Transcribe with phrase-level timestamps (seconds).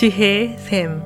[0.00, 0.98] 지혜의 샘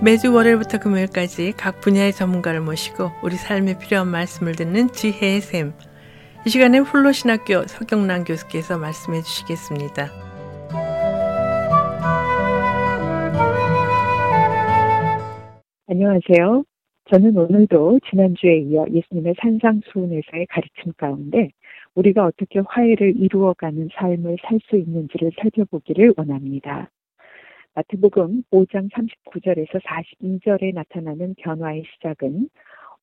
[0.00, 5.72] 매주 월요일부터 금요일까지 각 분야의 전문가를 모시고 우리 삶에 필요한 말씀을 듣는 지혜의 샘.
[6.46, 10.12] 이 시간에 훌로신학교 서경란 교수께서 말씀해 주시겠습니다.
[15.88, 16.62] 안녕하세요.
[17.10, 21.48] 저는 오늘도 지난주에 이어 예수님의 산상수훈에서의 가르침 가운데
[21.98, 26.90] 우리가 어떻게 화해를 이루어가는 삶을 살 수 있는지를 살펴보기를 원합니다.
[27.74, 32.48] 마태복음 5장 39절에서 42절에 나타나는 변화의 시작은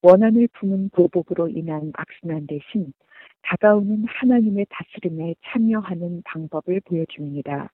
[0.02, 2.94] 원한을 품은 보복으로 인한 악순환 대신
[3.42, 7.72] 다가오는 하나님의 다스림에 참여하는 방법을 보여줍니다.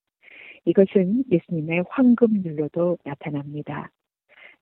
[0.65, 3.91] 이것은 예수님의 황금률로도 나타납니다.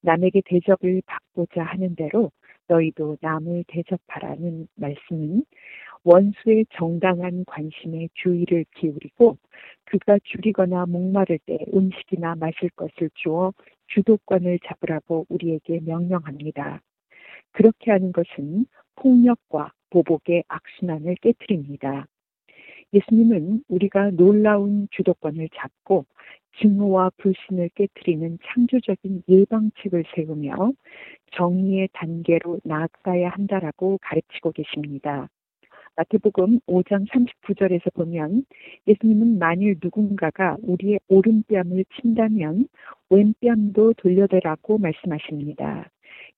[0.01, 2.31] 남에게 대접을 받고자 하는 대로
[2.67, 5.43] 너희도 남을 대접하라는 말씀은
[6.03, 9.37] 원수의 정당한 관심에 주의를 기울이고
[9.85, 13.53] 그가 줄이거나 목마를 때 음식이나 마실 것을 주어
[13.87, 16.81] 주도권을 잡으라고 우리에게 명령합니다.
[17.51, 22.05] 그렇게 하는 것은 폭력과 보복의 악순환을 깨뜨립니다.
[22.93, 26.05] 예수님은 우리가 놀라운 주도권을 잡고
[26.59, 30.73] 증오와 불신을 깨뜨리는 창조적인 예방책을 세우며
[31.33, 35.29] 정의의 단계로 나아가야 한다라고 가르치고 계십니다.
[35.99, 38.45] 마태복음 5장 39절에서 보면
[38.87, 42.69] 예수님은 만일 누군가가 우리의 오른뺨을 친다면
[43.09, 45.89] 왼뺨도 돌려대라고 말씀하십니다.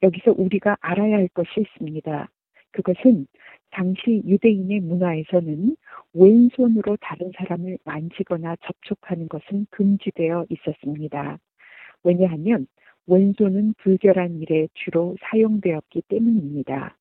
[0.02, 2.28] 여기서 우리가 알아야 할 것이 있습니다.
[2.72, 3.28] 그것은
[3.70, 5.76] 당시 유대인의 문화에서는
[6.16, 11.38] 왼손으로 다른 사람을 만지거나 접촉하는 것은 금지되어 있었습니다.
[12.04, 12.66] 왜냐하면
[13.06, 16.98] 왼손은 불결한 일에 주로 사용되었기 때문입니다.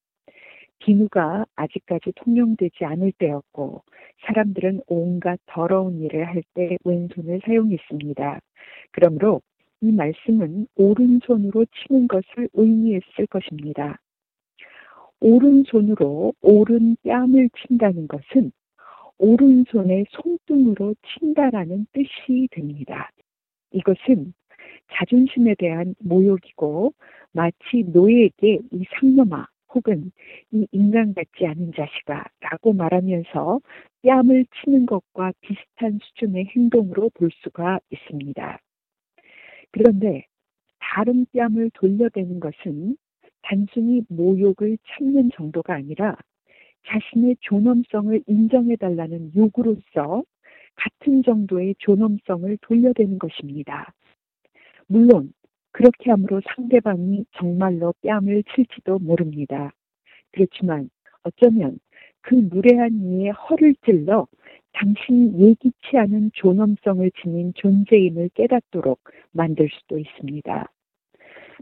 [0.80, 3.82] 비누가 아직까지 통용되지 않을 때였고
[4.26, 8.40] 사람들은 온갖 더러운 일을 할 때 왼손을 사용했습니다.
[8.92, 9.40] 그러므로
[9.82, 13.98] 이 말씀은 오른손으로 치는 것을 의미했을 것입니다.
[15.20, 18.52] 오른손으로 오른 뺨을 친다는 것은
[19.18, 23.10] 오른손의 손등으로 친다라는 뜻이 됩니다.
[23.72, 24.32] 이것은
[24.92, 26.94] 자존심에 대한 모욕이고
[27.32, 30.10] 마치 노예에게 이 상놈아 혹은
[30.50, 33.60] 이 인간 같지 않은 자식아 라고 말하면서
[34.02, 38.58] 뺨을 치는 것과 비슷한 수준의 행동으로 볼 수가 있습니다.
[39.70, 40.26] 그런데
[40.78, 42.96] 다른 뺨을 돌려대는 것은
[43.42, 46.16] 단순히 모욕을 참는 정도가 아니라
[46.86, 50.24] 자신의 존엄성을 인정해달라는 요구로서
[50.74, 53.92] 같은 정도의 존엄성을 돌려대는 것입니다.
[54.86, 55.32] 물론
[55.72, 59.72] 그렇게 함으로 상대방이 정말로 뺨을 칠지도 모릅니다.
[60.32, 60.90] 그렇지만
[61.22, 61.78] 어쩌면
[62.22, 64.26] 그 무례한 이의 허를 찔러
[64.72, 69.00] 당신이 예기치 않은 존엄성을 지닌 존재임을 깨닫도록
[69.32, 70.70] 만들 수도 있습니다.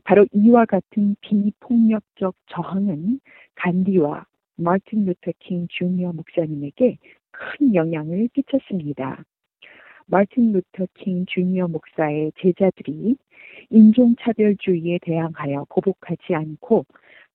[0.04, 3.20] 바로 이와 같은 비폭력적 저항은
[3.56, 4.26] 간디와
[4.56, 6.98] 마틴 루터 킹 주니어 목사님에게
[7.30, 9.24] 큰 영향을 끼쳤습니다.
[10.06, 13.16] 마틴 루터 킹 주니어 목사의 제자들이
[13.70, 16.86] 인종차별주의에 대항하여 보복하지 않고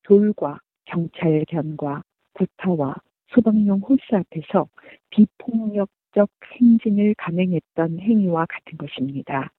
[0.02, 2.02] 돌과 경찰 견과
[2.34, 2.96] 구타와
[3.28, 4.68] 소방용 호스 앞에서
[5.10, 6.28] 비폭력적
[6.60, 9.50] 행진을 감행했던 행위와 같은 것입니다.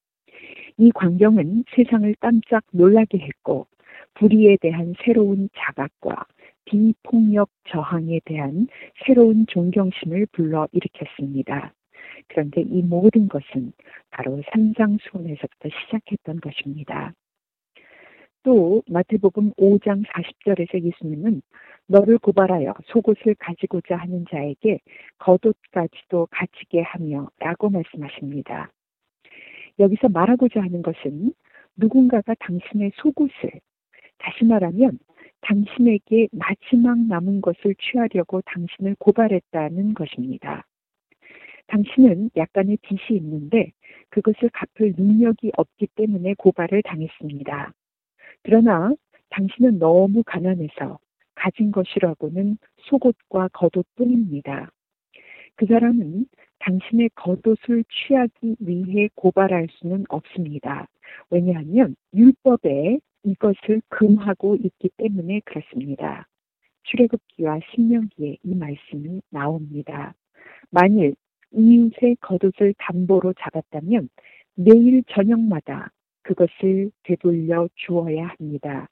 [0.77, 3.67] 이 광경은 세상을 깜짝 놀라게 했고
[4.15, 6.25] 불의에 대한 새로운 자각과
[6.65, 8.67] 비폭력 저항에 대한
[9.05, 11.73] 새로운 존경심을 불러 일으켰습니다.
[12.27, 13.73] 그런데 이 모든 것은
[14.11, 17.13] 바로 삼장수훈에서부터 시작했던 것입니다.
[18.43, 21.41] 또 마태복음 5장 40절에서 예수님은
[21.87, 24.79] 너를 고발하여 속옷을 가지고자 하는 자에게
[25.17, 28.71] 겉옷까지도 가지게 하며 라고 말씀하십니다.
[29.79, 31.33] 여기서 말하고자 하는 것은
[31.75, 33.59] 누군가가 당신의 속옷을
[34.19, 34.99] 다시 말하면
[35.41, 40.65] 당신에게 마지막 남은 것을 취하려고 당신을 고발했다는 것입니다.
[41.67, 43.71] 당신은 약간의 빚이 있는데
[44.09, 47.73] 그것을 갚을 능력이 없기 때문에 고발을 당했습니다.
[48.43, 48.93] 그러나
[49.29, 50.99] 당신은 너무 가난해서
[51.35, 52.57] 가진 것이라고는
[52.89, 54.71] 속옷과 겉옷뿐입니다.
[55.55, 56.25] 그 사람은
[56.59, 60.87] 당신의 겉옷을 취하기 위해 고발할 수는 없습니다.
[61.29, 66.27] 왜냐하면 율법에 이것을 금하고 있기 때문에 그렇습니다.
[66.83, 70.13] 출애굽기와 신명기에 이 말씀이 나옵니다.
[70.69, 71.15] 만일
[71.55, 74.09] 이웃의 겉옷을 담보로 잡았다면
[74.55, 75.91] 매일 저녁마다
[76.23, 78.87] 그것을 되돌려 주어야 합니다.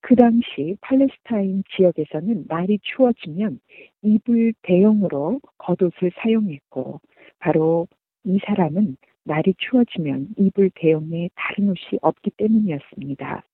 [0.00, 3.60] 그 당시 팔레스타인 지역에서는 날이 추워지면
[4.02, 7.00] 이불 대용으로 겉옷을 사용했고
[7.38, 7.88] 바로
[8.24, 13.44] 이 사람은 날이 추워지면 입을 대용에 다른 옷이 없기 때문이었습니다.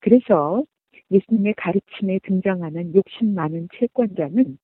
[0.00, 0.64] 그래서
[1.14, 4.58] 예수님의 가르침에 등장하는 욕심 많은 채권자는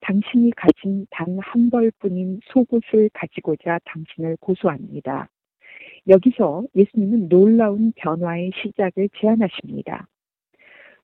[0.00, 5.28] 당신이 가진 단 한 벌뿐인 속옷을 가지고자 당신을 고소합니다.
[6.08, 10.06] 여기서 예수님은 놀라운 변화의 시작을 제안하십니다.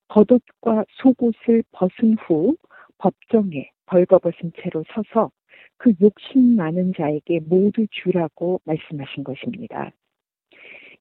[0.08, 2.56] 겉옷과 속옷을 벗은 후
[2.98, 5.32] 법정에 벌거벗은 채로 서서
[5.78, 9.90] 그 욕심 많은 자에게 모두 주라고 말씀하신 것입니다.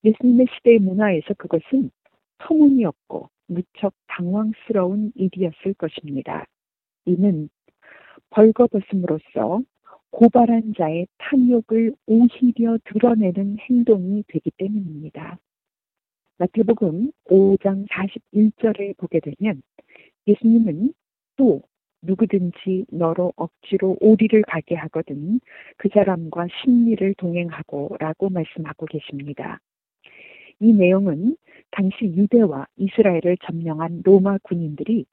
[0.03, 1.91] 예수님의 시대의 문화에서 그것은
[2.47, 6.45] 소문이었고 무척 당황스러운 일이었을 것입니다.
[7.05, 7.49] 이는
[8.29, 9.61] 벌거벗음으로써
[10.11, 15.37] 고발한 자의 탐욕을 오히려 드러내는 행동이 되기 때문입니다.
[16.37, 19.61] 마태복음 5장 41절에 보게 되면
[20.27, 20.93] 예수님은
[21.35, 21.61] 또
[22.03, 25.39] 누구든지 너로 억지로 오리를 가게 하거든
[25.77, 29.59] 그 사람과 심리를 동행하고 라고 말씀하고 계십니다.
[30.59, 31.35] 이 내용은
[31.71, 35.05] 당시 유대와 이스라엘을 점령한 로마 군인들이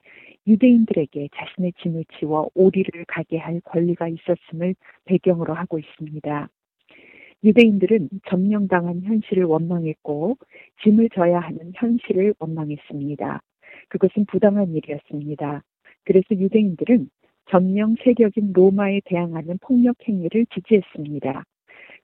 [0.46, 4.74] 유대인들에게 자신의 짐을 치워 오리를 가게 할 권리가 있었음을
[5.04, 6.48] 배경으로 하고 있습니다.
[7.44, 10.38] 유대인들은 점령당한 현실을 원망했고
[10.82, 13.40] 짐을 져야 하는 현실을 원망했습니다.
[13.88, 15.62] 그것은 부당한 일이었습니다.
[16.04, 17.08] 그래서 유대인들은
[17.50, 21.44] 점령 세력인 로마에 대항하는 폭력 행위를 지지했습니다.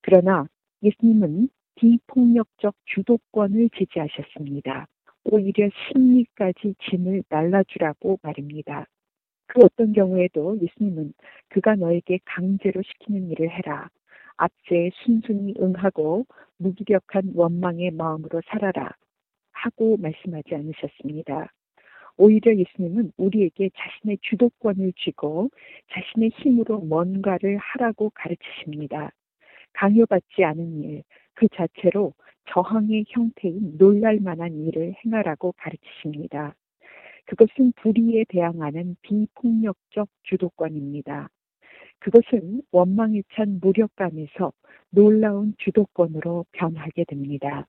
[0.03, 0.47] 그러나
[0.83, 4.87] 예수님은 비폭력적 주도권을 지지하셨습니다.
[5.25, 8.87] 오히려 심리까지 짐을 날라주라고 말입니다.
[9.47, 11.15] 그 어떤 경우에도 예수님은
[11.49, 13.89] 그가 너에게 강제로 시키는 일을 해라.
[14.37, 16.27] 압제에 순순히 응하고
[16.59, 18.91] 무기력한 원망의 마음으로 살아라.
[19.53, 21.53] 하고 말씀하지 않으셨습니다.
[22.17, 25.51] 오히려 예수님은 우리에게 자신의 주도권을 쥐고
[25.93, 29.11] 자신의 힘으로 뭔가를 하라고 가르치십니다.
[29.73, 31.03] 강요받지 않은 일,
[31.35, 32.15] 그 자체로
[32.51, 36.55] 저항의 형태인 놀랄만한 일을 행하라고 가르치십니다.
[37.27, 41.31] 그것은 불의에 대항하는 비폭력적 주도권입니다.
[42.01, 44.53] 그것은 원망에 찬 무력감에서
[44.91, 47.67] 놀라운 주도권으로 변하게 됩니다.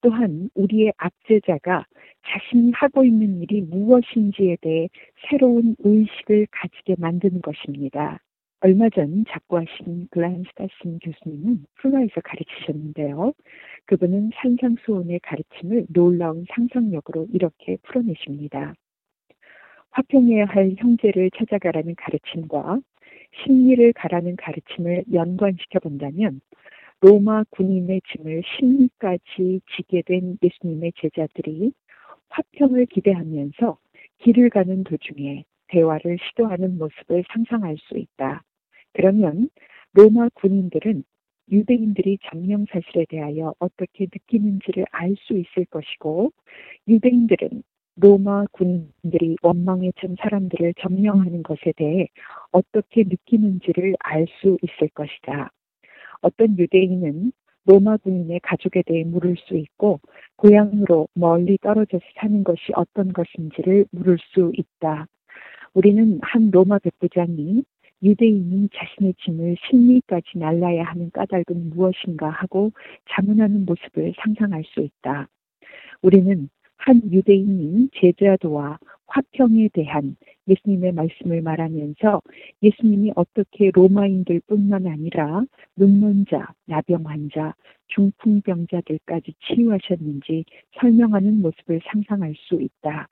[0.00, 1.84] 또한 우리의 압제자가
[2.26, 4.88] 자신이 하고 있는 일이 무엇인지에 대해
[5.28, 8.20] 새로운 의식을 가지게 만드는 것입니다.
[8.60, 13.34] 얼마 전 작고하신 글란스타슨 교수님은 프라에서 가르치셨는데요.
[13.84, 18.74] 그분은 산상수원의 가르침을 놀라운 상상력으로 이렇게 풀어내십니다.
[19.90, 22.80] 화평해야 할 형제를 찾아가라는 가르침과
[23.44, 26.40] 심리를 가라는 가르침을 연관시켜 본다면
[27.02, 31.72] 로마 군인의 짐을 심리까지 지게 된 예수님의 제자들이
[32.30, 33.78] 화평을 기대하면서
[34.18, 38.42] 길을 가는 도중에 대화를 시도하는 모습을 상상할 수 있다.
[38.92, 39.50] 그러면
[39.94, 41.04] 로마 군인들은
[41.50, 46.32] 유대인들이 점령 사실에 대하여 어떻게 느끼는지를 알 수 있을 것이고
[46.88, 47.62] 유대인들은
[47.96, 52.08] 로마 군인들이 원망에 찬 사람들을 점령하는 것에 대해
[52.52, 55.50] 어떻게 느끼는지를 알 수 있을 것이다.
[56.20, 57.32] 어떤 유대인은
[57.64, 60.00] 로마 군인의 가족에 대해 물을 수 있고
[60.36, 65.06] 고향으로 멀리 떨어져서 사는 것이 어떤 것인지를 물을 수 있다.
[65.76, 67.62] 우리는 한 로마 백부장이
[68.02, 72.72] 유대인이 자신의 짐을 심리까지 날라야 하는 까닭은 무엇인가 하고
[73.10, 75.28] 자문하는 모습을 상상할 수 있다.
[76.00, 76.48] 우리는
[76.78, 80.16] 한 유대인인 제자도와 화평에 대한
[80.48, 82.22] 예수님의 말씀을 말하면서
[82.62, 85.44] 예수님이 어떻게 로마인들 뿐만 아니라
[85.76, 87.54] 눈먼자, 나병 환자,
[87.88, 90.46] 중풍병자들까지 치유하셨는지
[90.80, 93.08] 설명하는 모습을 상상할 수 있다.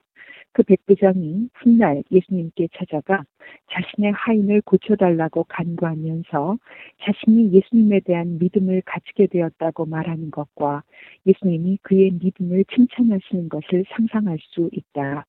[0.55, 3.25] 그 백부장이 훗날 예수님께 찾아가
[3.73, 6.59] 자신의 하인을 고쳐달라고 간구하면서
[7.03, 10.85] 자신이 예수님에 대한 믿음을 가지게 되었다고 말하는 것과
[11.27, 15.27] 예수님이 그의 믿음을 칭찬하시는 것을 상상할 수 있다.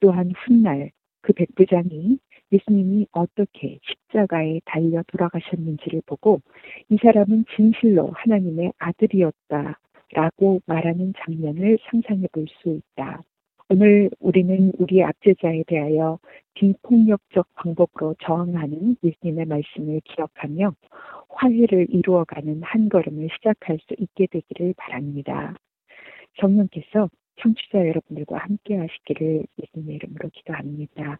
[0.00, 0.90] 또한 훗날
[1.22, 2.18] 그 백부장이
[2.52, 6.42] 예수님이 어떻게 십자가에 달려 돌아가셨는지를 보고
[6.90, 9.80] 이 사람은 진실로 하나님의 아들이었다.
[10.12, 13.22] 라고 말하는 장면을 상상해 볼 수 있다.
[13.68, 16.18] 오늘 우리는 우리의 압제자에 대하여
[16.54, 20.72] 비폭력적 방법으로 저항하는 예수님의 말씀을 기억하며
[21.28, 25.54] 화해를 이루어가는 한 걸음을 시작할 수 있게 되기를 바랍니다.
[26.40, 27.10] 성령께서
[27.42, 31.18] 청취자 여러분들과 함께 하시기를 예수님의 이름으로 기도합니다.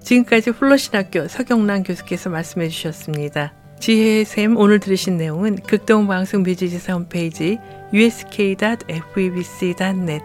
[0.00, 3.67] 지금까지 훌러신학교 서경란 교수께서 말씀해 주셨습니다.
[3.80, 7.58] 지혜의 샘 오늘 들으신 내용은 극동방송 뮤지지사 홈페이지
[7.92, 10.24] usk.febc.net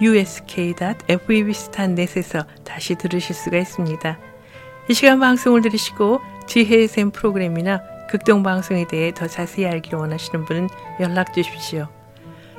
[0.00, 4.18] usk.febc.net에서 다시 들으실 수가 있습니다.
[4.88, 11.34] 이 시간 방송을 들으시고 지혜의 샘 프로그램이나 극동방송에 대해 더 자세히 알기를 원하시는 분은 연락
[11.34, 11.88] 주십시오.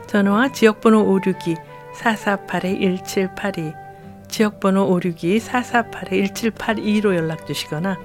[0.06, 1.20] 전화 지역번호
[1.96, 3.74] 562-448-1782
[4.28, 7.98] 지역번호 562-448-1782로 연락 주시거나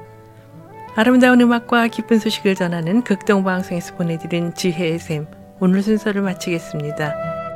[0.95, 5.25] 아름다운 음악과 기쁜 소식을 전하는 극동방송에서 보내드린 지혜의 샘
[5.59, 7.46] 오늘 순서를 마치겠습니다.